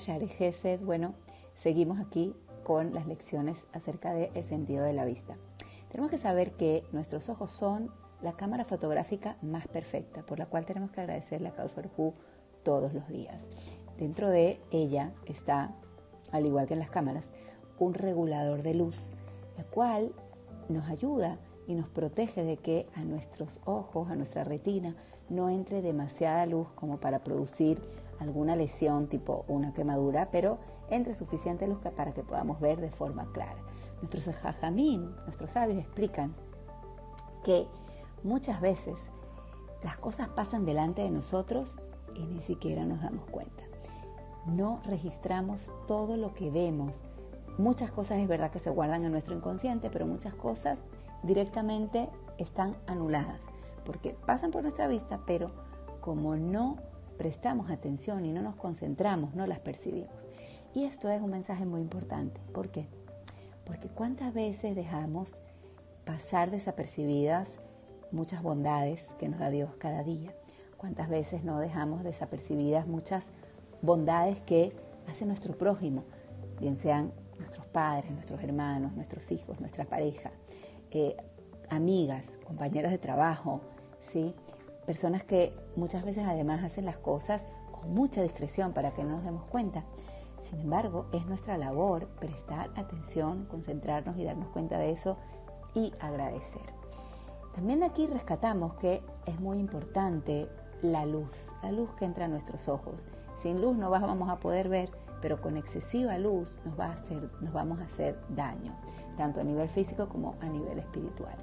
Gesed. 0.00 0.80
Bueno, 0.80 1.14
seguimos 1.54 2.00
aquí 2.00 2.34
con 2.64 2.94
las 2.94 3.06
lecciones 3.06 3.66
acerca 3.72 4.12
del 4.14 4.42
sentido 4.44 4.84
de 4.84 4.94
la 4.94 5.04
vista. 5.04 5.36
Tenemos 5.90 6.10
que 6.10 6.18
saber 6.18 6.52
que 6.52 6.84
nuestros 6.92 7.28
ojos 7.28 7.50
son 7.52 7.90
la 8.22 8.32
cámara 8.32 8.64
fotográfica 8.64 9.36
más 9.42 9.68
perfecta, 9.68 10.22
por 10.22 10.38
la 10.38 10.46
cual 10.46 10.64
tenemos 10.64 10.90
que 10.90 11.00
agradecerle 11.00 11.48
a 11.48 11.54
Kaushar 11.54 11.90
Hu 11.96 12.14
todos 12.62 12.94
los 12.94 13.08
días. 13.08 13.46
Dentro 13.98 14.30
de 14.30 14.60
ella 14.70 15.12
está, 15.26 15.74
al 16.32 16.46
igual 16.46 16.66
que 16.66 16.74
en 16.74 16.80
las 16.80 16.90
cámaras, 16.90 17.26
un 17.78 17.92
regulador 17.94 18.62
de 18.62 18.74
luz, 18.74 19.10
la 19.58 19.64
cual 19.64 20.12
nos 20.68 20.88
ayuda 20.88 21.38
y 21.66 21.74
nos 21.74 21.88
protege 21.88 22.42
de 22.42 22.56
que 22.56 22.86
a 22.94 23.02
nuestros 23.02 23.60
ojos, 23.64 24.10
a 24.10 24.16
nuestra 24.16 24.44
retina, 24.44 24.96
no 25.28 25.50
entre 25.50 25.82
demasiada 25.82 26.46
luz 26.46 26.68
como 26.74 26.98
para 26.98 27.22
producir 27.22 27.80
alguna 28.20 28.54
lesión 28.54 29.08
tipo 29.08 29.44
una 29.48 29.72
quemadura, 29.72 30.30
pero 30.30 30.58
entre 30.90 31.14
suficiente 31.14 31.66
luz 31.66 31.78
para 31.96 32.12
que 32.12 32.22
podamos 32.22 32.60
ver 32.60 32.80
de 32.80 32.90
forma 32.90 33.26
clara. 33.32 33.58
Nuestros 34.00 34.34
jajamín, 34.36 35.14
nuestros 35.24 35.52
sabios 35.52 35.78
explican 35.78 36.34
que 37.42 37.66
muchas 38.22 38.60
veces 38.60 39.10
las 39.82 39.96
cosas 39.96 40.28
pasan 40.28 40.64
delante 40.64 41.02
de 41.02 41.10
nosotros 41.10 41.76
y 42.14 42.26
ni 42.26 42.40
siquiera 42.40 42.84
nos 42.84 43.00
damos 43.00 43.24
cuenta. 43.30 43.64
No 44.46 44.80
registramos 44.84 45.72
todo 45.86 46.16
lo 46.16 46.34
que 46.34 46.50
vemos. 46.50 47.02
Muchas 47.58 47.92
cosas 47.92 48.18
es 48.18 48.28
verdad 48.28 48.50
que 48.50 48.58
se 48.58 48.70
guardan 48.70 49.04
en 49.04 49.12
nuestro 49.12 49.34
inconsciente, 49.34 49.90
pero 49.90 50.06
muchas 50.06 50.34
cosas 50.34 50.78
directamente 51.22 52.08
están 52.38 52.76
anuladas, 52.86 53.40
porque 53.84 54.16
pasan 54.26 54.50
por 54.50 54.62
nuestra 54.62 54.86
vista, 54.88 55.20
pero 55.26 55.50
como 56.00 56.36
no 56.36 56.76
prestamos 57.20 57.68
atención 57.70 58.24
y 58.24 58.32
no 58.32 58.40
nos 58.40 58.56
concentramos, 58.56 59.34
no 59.34 59.46
las 59.46 59.58
percibimos. 59.58 60.08
Y 60.74 60.84
esto 60.84 61.10
es 61.10 61.20
un 61.20 61.28
mensaje 61.28 61.66
muy 61.66 61.82
importante. 61.82 62.40
¿Por 62.54 62.70
qué? 62.70 62.86
Porque 63.66 63.90
cuántas 63.90 64.32
veces 64.32 64.74
dejamos 64.74 65.42
pasar 66.06 66.50
desapercibidas 66.50 67.58
muchas 68.10 68.42
bondades 68.42 69.14
que 69.18 69.28
nos 69.28 69.38
da 69.38 69.50
Dios 69.50 69.68
cada 69.76 70.02
día. 70.02 70.34
Cuántas 70.78 71.10
veces 71.10 71.44
no 71.44 71.60
dejamos 71.60 72.04
desapercibidas 72.04 72.86
muchas 72.86 73.26
bondades 73.82 74.40
que 74.40 74.72
hace 75.06 75.26
nuestro 75.26 75.58
prójimo, 75.58 76.04
bien 76.58 76.78
sean 76.78 77.12
nuestros 77.38 77.66
padres, 77.66 78.10
nuestros 78.12 78.42
hermanos, 78.42 78.94
nuestros 78.94 79.30
hijos, 79.30 79.60
nuestra 79.60 79.84
pareja, 79.84 80.30
eh, 80.90 81.18
amigas, 81.68 82.32
compañeros 82.46 82.90
de 82.90 82.96
trabajo, 82.96 83.60
¿sí? 84.00 84.34
Personas 84.86 85.24
que 85.24 85.54
muchas 85.76 86.04
veces 86.04 86.24
además 86.26 86.64
hacen 86.64 86.84
las 86.84 86.98
cosas 86.98 87.44
con 87.70 87.90
mucha 87.90 88.22
discreción 88.22 88.72
para 88.72 88.92
que 88.92 89.04
no 89.04 89.10
nos 89.10 89.24
demos 89.24 89.44
cuenta. 89.44 89.84
Sin 90.48 90.60
embargo, 90.60 91.06
es 91.12 91.26
nuestra 91.26 91.56
labor 91.58 92.08
prestar 92.18 92.70
atención, 92.76 93.46
concentrarnos 93.46 94.16
y 94.16 94.24
darnos 94.24 94.48
cuenta 94.48 94.78
de 94.78 94.90
eso 94.90 95.16
y 95.74 95.92
agradecer. 96.00 96.62
También 97.54 97.82
aquí 97.82 98.06
rescatamos 98.06 98.74
que 98.74 99.02
es 99.26 99.38
muy 99.40 99.58
importante 99.58 100.48
la 100.82 101.04
luz, 101.04 101.52
la 101.62 101.72
luz 101.72 101.90
que 101.98 102.04
entra 102.04 102.24
a 102.24 102.28
nuestros 102.28 102.68
ojos. 102.68 103.06
Sin 103.36 103.60
luz 103.60 103.76
no 103.76 103.90
vamos 103.90 104.30
a 104.30 104.36
poder 104.36 104.68
ver, 104.68 104.90
pero 105.20 105.40
con 105.40 105.56
excesiva 105.56 106.18
luz 106.18 106.48
nos, 106.64 106.78
va 106.78 106.86
a 106.86 106.92
hacer, 106.92 107.30
nos 107.40 107.52
vamos 107.52 107.80
a 107.80 107.84
hacer 107.84 108.18
daño, 108.28 108.74
tanto 109.16 109.40
a 109.40 109.44
nivel 109.44 109.68
físico 109.68 110.08
como 110.08 110.36
a 110.40 110.46
nivel 110.46 110.78
espiritual. 110.78 111.36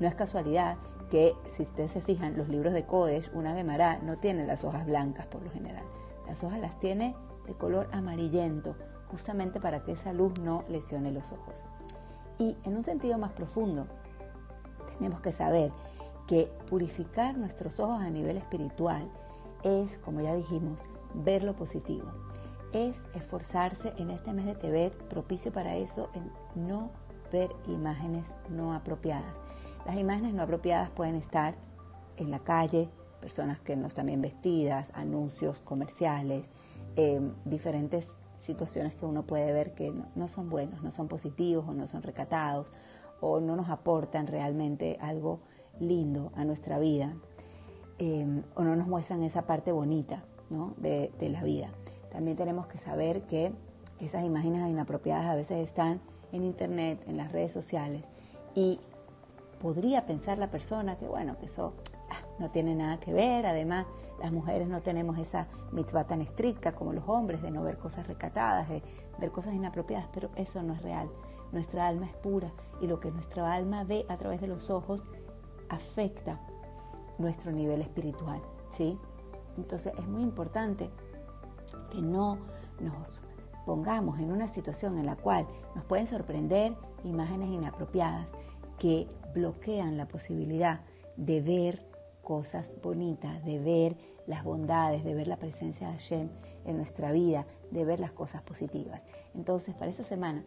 No 0.00 0.08
es 0.08 0.14
casualidad 0.14 0.76
que, 1.12 1.36
si 1.46 1.64
ustedes 1.64 1.90
se 1.90 2.00
fijan, 2.00 2.38
los 2.38 2.48
libros 2.48 2.72
de 2.72 2.86
Kodesh, 2.86 3.30
una 3.34 3.54
Gemara 3.54 3.98
no 3.98 4.16
tiene 4.16 4.46
las 4.46 4.64
hojas 4.64 4.86
blancas 4.86 5.26
por 5.26 5.42
lo 5.42 5.50
general. 5.50 5.84
Las 6.26 6.42
hojas 6.42 6.58
las 6.58 6.80
tiene 6.80 7.14
de 7.46 7.52
color 7.52 7.86
amarillento, 7.92 8.76
justamente 9.10 9.60
para 9.60 9.82
que 9.84 9.92
esa 9.92 10.14
luz 10.14 10.32
no 10.40 10.64
lesione 10.70 11.12
los 11.12 11.30
ojos. 11.32 11.64
Y 12.38 12.56
en 12.64 12.78
un 12.78 12.82
sentido 12.82 13.18
más 13.18 13.32
profundo, 13.32 13.88
tenemos 14.96 15.20
que 15.20 15.32
saber 15.32 15.70
que 16.26 16.50
purificar 16.70 17.36
nuestros 17.36 17.78
ojos 17.78 18.00
a 18.00 18.08
nivel 18.08 18.38
espiritual 18.38 19.06
es, 19.64 19.98
como 19.98 20.22
ya 20.22 20.34
dijimos, 20.34 20.80
ver 21.12 21.42
lo 21.42 21.54
positivo. 21.54 22.06
Es 22.72 22.96
esforzarse 23.14 23.92
en 23.98 24.08
este 24.08 24.32
mes 24.32 24.46
de 24.46 24.54
Tebet, 24.54 24.94
propicio 25.08 25.52
para 25.52 25.76
eso, 25.76 26.08
en 26.14 26.32
no 26.66 26.88
ver 27.30 27.54
imágenes 27.66 28.24
no 28.48 28.72
apropiadas. 28.72 29.34
Las 29.86 29.96
imágenes 29.96 30.34
no 30.34 30.42
apropiadas 30.42 30.90
pueden 30.90 31.16
estar 31.16 31.54
en 32.16 32.30
la 32.30 32.38
calle, 32.38 32.88
personas 33.20 33.60
que 33.60 33.76
no 33.76 33.86
están 33.86 34.06
bien 34.06 34.20
vestidas, 34.20 34.90
anuncios 34.94 35.60
comerciales, 35.60 36.50
Em, 36.94 37.32
diferentes 37.46 38.18
situaciones 38.36 38.94
que 38.94 39.06
uno 39.06 39.22
puede 39.22 39.50
ver 39.52 39.72
que 39.72 39.94
no, 40.14 40.28
son 40.28 40.50
buenos, 40.50 40.82
no 40.82 40.90
son 40.90 41.08
positivos 41.08 41.66
o 41.66 41.72
no 41.72 41.86
son 41.86 42.02
recatados 42.02 42.70
o 43.20 43.40
no 43.40 43.56
nos 43.56 43.70
aportan 43.70 44.26
realmente 44.26 44.98
algo 45.00 45.40
lindo 45.80 46.32
a 46.34 46.44
nuestra 46.44 46.78
vida 46.78 47.14
em, 47.98 48.42
o 48.54 48.62
no 48.62 48.76
nos 48.76 48.88
muestran 48.88 49.22
esa 49.22 49.42
parte 49.46 49.72
bonita 49.72 50.22
de, 50.76 51.10
de 51.18 51.28
la 51.30 51.42
vida. 51.42 51.70
También 52.10 52.36
tenemos 52.36 52.66
que 52.66 52.76
saber 52.76 53.22
que 53.22 53.52
esas 54.00 54.22
imágenes 54.22 54.68
inapropiadas 54.68 55.26
a 55.26 55.34
veces 55.34 55.66
están 55.66 56.00
en 56.30 56.44
internet, 56.44 57.02
en 57.06 57.16
las 57.16 57.32
redes 57.32 57.52
sociales 57.52 58.04
y 58.54 58.80
podría 59.62 60.04
pensar 60.06 60.38
la 60.38 60.50
persona 60.50 60.98
que 60.98 61.06
bueno, 61.06 61.36
eso 61.40 61.74
no 62.40 62.50
tiene 62.50 62.74
nada 62.74 62.98
que 62.98 63.12
ver. 63.12 63.46
Además, 63.46 63.86
las 64.20 64.32
mujeres 64.32 64.68
no 64.68 64.82
tenemos 64.82 65.16
esa 65.18 65.46
mitzvah 65.70 66.04
tan 66.04 66.20
estricta 66.20 66.72
como 66.72 66.92
los 66.92 67.04
hombres 67.08 67.40
de 67.42 67.52
no 67.52 67.62
ver 67.62 67.78
cosas 67.78 68.08
recatadas, 68.08 68.68
de 68.68 68.82
ver 69.18 69.30
cosas 69.30 69.54
inapropiadas, 69.54 70.08
pero 70.12 70.30
eso 70.34 70.62
no 70.64 70.74
es 70.74 70.82
real. 70.82 71.08
Nuestra 71.52 71.86
alma 71.86 72.06
es 72.06 72.14
pura 72.14 72.50
y 72.80 72.88
lo 72.88 72.98
que 72.98 73.12
nuestra 73.12 73.52
alma 73.52 73.84
ve 73.84 74.04
a 74.08 74.16
través 74.16 74.40
de 74.40 74.48
los 74.48 74.68
ojos 74.68 75.02
afecta 75.68 76.40
nuestro 77.18 77.52
nivel 77.52 77.82
espiritual, 77.82 78.40
¿sí? 78.76 78.98
Entonces 79.56 79.92
es 79.96 80.08
muy 80.08 80.22
importante 80.22 80.90
que 81.90 82.02
no 82.02 82.38
nos 82.80 83.22
pongamos 83.64 84.18
en 84.18 84.32
una 84.32 84.48
situación 84.48 84.98
en 84.98 85.06
la 85.06 85.14
cual 85.14 85.46
nos 85.76 85.84
pueden 85.84 86.08
sorprender 86.08 86.74
imágenes 87.04 87.50
inapropiadas 87.50 88.32
que 88.82 89.06
bloquean 89.32 89.96
la 89.96 90.08
posibilidad 90.08 90.80
de 91.16 91.40
ver 91.40 91.86
cosas 92.20 92.74
bonitas, 92.82 93.44
de 93.44 93.60
ver 93.60 93.96
las 94.26 94.42
bondades, 94.42 95.04
de 95.04 95.14
ver 95.14 95.28
la 95.28 95.36
presencia 95.36 95.86
de 95.86 95.92
Hashem 95.92 96.28
en 96.64 96.78
nuestra 96.78 97.12
vida, 97.12 97.46
de 97.70 97.84
ver 97.84 98.00
las 98.00 98.10
cosas 98.10 98.42
positivas. 98.42 99.00
Entonces, 99.36 99.76
para 99.76 99.88
esta 99.88 100.02
semana, 100.02 100.44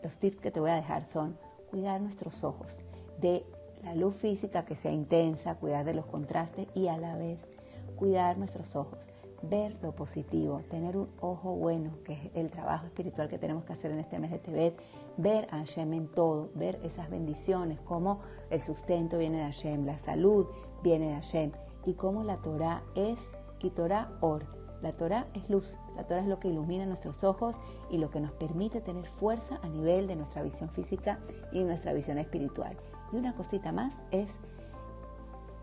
los 0.00 0.16
tips 0.18 0.36
que 0.36 0.52
te 0.52 0.60
voy 0.60 0.70
a 0.70 0.76
dejar 0.76 1.06
son 1.06 1.36
cuidar 1.72 2.00
nuestros 2.00 2.44
ojos 2.44 2.78
de 3.20 3.44
la 3.82 3.96
luz 3.96 4.14
física 4.14 4.64
que 4.64 4.76
sea 4.76 4.92
intensa, 4.92 5.56
cuidar 5.56 5.84
de 5.84 5.94
los 5.94 6.06
contrastes 6.06 6.68
y 6.74 6.86
a 6.86 6.96
la 6.98 7.16
vez 7.16 7.48
cuidar 7.96 8.38
nuestros 8.38 8.76
ojos, 8.76 9.08
ver 9.42 9.76
lo 9.82 9.94
positivo, 9.94 10.60
tener 10.70 10.96
un 10.96 11.08
ojo 11.20 11.54
bueno, 11.54 11.98
que 12.04 12.14
es 12.14 12.30
el 12.34 12.50
trabajo 12.50 12.86
espiritual 12.86 13.28
que 13.28 13.38
tenemos 13.38 13.64
que 13.64 13.72
hacer 13.72 13.90
en 13.90 13.98
este 13.98 14.18
mes 14.18 14.30
de 14.30 14.38
Tebet, 14.38 14.80
ver 15.16 15.46
a 15.50 15.58
Hashem 15.58 15.92
en 15.92 16.08
todo, 16.08 16.50
ver 16.54 16.80
esas 16.82 17.10
bendiciones, 17.10 17.80
cómo 17.80 18.20
el 18.50 18.60
sustento 18.60 19.18
viene 19.18 19.38
de 19.38 19.44
Hashem, 19.44 19.84
la 19.84 19.98
salud 19.98 20.46
viene 20.82 21.08
de 21.08 21.14
Hashem 21.14 21.52
y 21.84 21.94
cómo 21.94 22.22
la 22.24 22.36
Torah 22.38 22.82
es 22.94 23.18
y 23.60 23.70
Torah 23.70 24.12
Or. 24.20 24.46
La 24.82 24.92
Torah 24.92 25.28
es 25.34 25.48
luz, 25.48 25.78
la 25.94 26.04
Torah 26.08 26.22
es 26.22 26.26
lo 26.26 26.40
que 26.40 26.48
ilumina 26.48 26.84
nuestros 26.86 27.22
ojos 27.22 27.56
y 27.88 27.98
lo 27.98 28.10
que 28.10 28.20
nos 28.20 28.32
permite 28.32 28.80
tener 28.80 29.06
fuerza 29.06 29.60
a 29.62 29.68
nivel 29.68 30.08
de 30.08 30.16
nuestra 30.16 30.42
visión 30.42 30.70
física 30.70 31.20
y 31.52 31.62
nuestra 31.62 31.92
visión 31.92 32.18
espiritual. 32.18 32.76
Y 33.12 33.16
una 33.16 33.34
cosita 33.36 33.70
más 33.70 34.02
es 34.10 34.32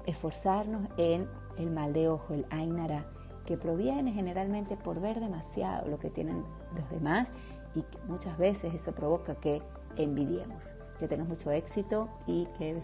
esforzarnos 0.05 0.87
en 0.95 1.27
el 1.57 1.69
mal 1.69 1.91
de 1.91 2.07
ojo, 2.07 2.33
el 2.33 2.45
Ainara, 2.49 3.05
que 3.49 3.57
proviene 3.57 4.11
generalmente 4.11 4.77
por 4.77 5.01
ver 5.01 5.19
demasiado 5.19 5.89
lo 5.89 5.97
que 5.97 6.11
tienen 6.11 6.43
los 6.77 6.87
demás 6.91 7.33
y 7.73 7.83
muchas 8.07 8.37
veces 8.37 8.75
eso 8.75 8.91
provoca 8.91 9.33
que 9.33 9.63
envidiemos. 9.95 10.75
Que 10.99 11.07
tenemos 11.07 11.29
mucho 11.29 11.49
éxito 11.49 12.09
y 12.27 12.45
que 12.59 12.75
de 12.75 12.81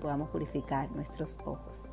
podamos 0.00 0.28
purificar 0.30 0.90
nuestros 0.90 1.38
ojos. 1.44 1.88